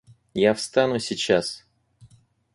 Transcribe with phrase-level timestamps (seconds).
[0.33, 1.63] Я встану сейчас.